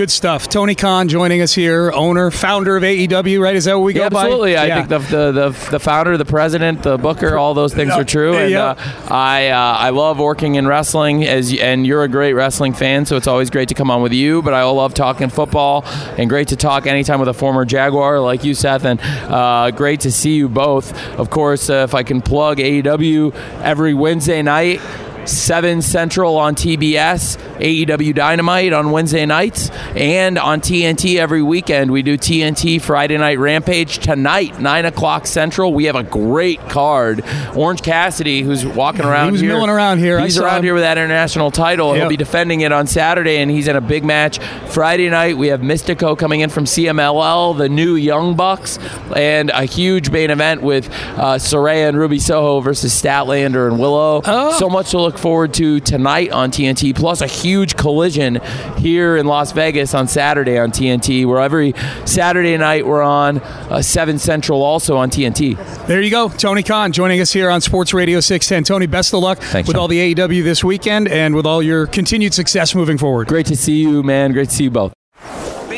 Good 0.00 0.10
stuff. 0.10 0.48
Tony 0.48 0.74
Khan 0.74 1.08
joining 1.08 1.42
us 1.42 1.52
here, 1.52 1.92
owner, 1.92 2.30
founder 2.30 2.74
of 2.78 2.82
AEW, 2.82 3.38
right? 3.38 3.54
Is 3.54 3.66
that 3.66 3.76
what 3.76 3.84
we 3.84 3.92
go 3.92 4.04
Yeah, 4.04 4.08
by? 4.08 4.22
absolutely. 4.22 4.56
I 4.56 4.64
Yeah. 4.64 4.76
think 4.76 4.88
the, 4.88 4.98
the 5.00 5.32
the 5.50 5.70
the 5.72 5.78
founder, 5.78 6.16
the 6.16 6.24
president, 6.24 6.82
the 6.82 6.96
booker, 6.96 7.36
all 7.36 7.52
those 7.52 7.74
things 7.74 7.92
are 7.92 8.02
true. 8.02 8.34
And 8.34 8.50
Yeah. 8.50 8.64
uh, 8.70 8.74
I 9.10 9.48
uh, 9.48 9.58
I 9.58 9.90
love 9.90 10.18
working 10.18 10.54
in 10.54 10.66
wrestling, 10.66 11.26
as 11.26 11.54
and 11.54 11.86
you're 11.86 12.02
a 12.02 12.08
great 12.08 12.32
wrestling 12.32 12.72
fan, 12.72 13.04
so 13.04 13.16
it's 13.18 13.26
always 13.26 13.50
great 13.50 13.68
to 13.68 13.74
come 13.74 13.90
on 13.90 14.00
with 14.00 14.14
you. 14.14 14.40
But 14.40 14.54
I 14.54 14.62
all 14.62 14.72
love 14.76 14.94
talking 14.94 15.28
football, 15.28 15.84
and 16.16 16.30
great 16.30 16.48
to 16.48 16.56
talk 16.56 16.86
anytime 16.86 17.20
with 17.20 17.28
a 17.28 17.34
former 17.34 17.66
Jaguar 17.66 18.20
like 18.20 18.42
you, 18.42 18.54
Seth. 18.54 18.86
And 18.86 18.98
uh, 19.28 19.70
great 19.70 20.00
to 20.00 20.10
see 20.10 20.32
you 20.32 20.48
both. 20.48 20.96
Of 21.18 21.28
course, 21.28 21.68
uh, 21.68 21.84
if 21.86 21.94
I 21.94 22.04
can 22.04 22.22
plug 22.22 22.56
AEW 22.56 23.34
every 23.62 23.92
Wednesday 23.92 24.40
night. 24.40 24.80
7 25.26 25.82
Central 25.82 26.38
on 26.38 26.54
TBS, 26.54 27.36
AEW 27.60 28.14
Dynamite 28.14 28.72
on 28.72 28.90
Wednesday 28.90 29.26
nights, 29.26 29.70
and 29.94 30.38
on 30.38 30.60
TNT 30.60 31.16
every 31.16 31.42
weekend. 31.42 31.90
We 31.90 32.02
do 32.02 32.16
TNT 32.16 32.80
Friday 32.80 33.18
Night 33.18 33.38
Rampage 33.38 33.98
tonight, 33.98 34.60
9 34.60 34.84
o'clock 34.86 35.26
Central. 35.26 35.72
We 35.72 35.84
have 35.84 35.96
a 35.96 36.02
great 36.02 36.60
card. 36.68 37.24
Orange 37.54 37.82
Cassidy, 37.82 38.42
who's 38.42 38.66
walking 38.66 39.04
around 39.04 39.32
was 39.32 39.40
here. 39.40 39.52
milling 39.52 39.70
around 39.70 39.98
here. 39.98 40.20
He's 40.20 40.38
around 40.38 40.58
him. 40.58 40.64
here 40.64 40.74
with 40.74 40.82
that 40.82 40.98
international 40.98 41.50
title. 41.50 41.94
He'll 41.94 42.08
be 42.08 42.16
defending 42.16 42.62
it 42.62 42.72
on 42.72 42.86
Saturday, 42.86 43.38
and 43.38 43.50
he's 43.50 43.68
in 43.68 43.76
a 43.76 43.80
big 43.80 44.04
match. 44.04 44.38
Friday 44.68 45.08
night, 45.08 45.36
we 45.36 45.48
have 45.48 45.60
Mystico 45.60 46.16
coming 46.18 46.40
in 46.40 46.50
from 46.50 46.64
CMLL, 46.64 47.56
the 47.56 47.68
new 47.68 47.94
Young 47.94 48.34
Bucks, 48.34 48.78
and 49.14 49.50
a 49.50 49.64
huge 49.64 50.10
main 50.10 50.30
event 50.30 50.62
with 50.62 50.88
uh, 50.90 51.36
Saraya 51.36 51.88
and 51.88 51.98
Ruby 51.98 52.18
Soho 52.18 52.60
versus 52.60 52.92
Statlander 52.92 53.68
and 53.68 53.78
Willow. 53.78 54.22
Oh. 54.24 54.58
So 54.58 54.68
much 54.68 54.90
to 54.90 55.00
look 55.00 55.18
forward 55.18 55.54
to 55.54 55.80
tonight 55.80 56.30
on 56.30 56.50
TNT, 56.50 56.94
plus 56.94 57.20
a 57.20 57.26
huge 57.50 57.74
collision 57.76 58.36
here 58.78 59.16
in 59.16 59.26
Las 59.26 59.50
Vegas 59.50 59.92
on 59.92 60.06
Saturday 60.06 60.56
on 60.56 60.70
TNT, 60.70 61.26
where 61.26 61.40
every 61.40 61.74
Saturday 62.04 62.56
night 62.56 62.86
we're 62.86 63.02
on 63.02 63.38
uh, 63.40 63.82
7 63.82 64.20
Central 64.20 64.62
also 64.62 64.96
on 64.96 65.10
TNT. 65.10 65.56
There 65.88 66.00
you 66.00 66.10
go. 66.12 66.28
Tony 66.28 66.62
Khan 66.62 66.92
joining 66.92 67.20
us 67.20 67.32
here 67.32 67.50
on 67.50 67.60
Sports 67.60 67.92
Radio 67.92 68.20
610. 68.20 68.62
Tony, 68.62 68.86
best 68.86 69.12
of 69.12 69.20
luck 69.20 69.38
Thanks, 69.38 69.66
with 69.66 69.74
Sean. 69.74 69.80
all 69.82 69.88
the 69.88 70.14
AEW 70.14 70.44
this 70.44 70.62
weekend 70.62 71.08
and 71.08 71.34
with 71.34 71.44
all 71.44 71.60
your 71.60 71.86
continued 71.88 72.34
success 72.34 72.72
moving 72.72 72.98
forward. 72.98 73.26
Great 73.26 73.46
to 73.46 73.56
see 73.56 73.80
you, 73.80 74.04
man. 74.04 74.32
Great 74.32 74.48
to 74.50 74.54
see 74.54 74.64
you 74.64 74.70
both. 74.70 74.99